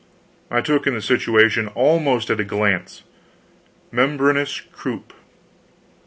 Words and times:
I 0.49 0.61
took 0.61 0.87
in 0.87 0.95
the 0.95 1.01
situation 1.03 1.67
almost 1.75 2.31
at 2.31 2.39
a 2.39 2.43
glance 2.43 3.03
membranous 3.91 4.59
croup! 4.59 5.13